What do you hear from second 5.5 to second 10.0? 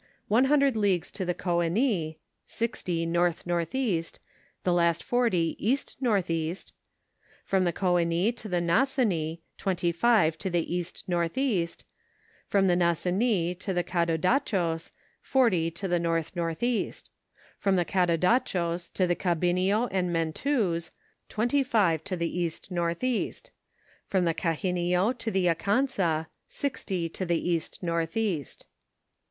east northeast); from the Coonis to the Nassonis, twenty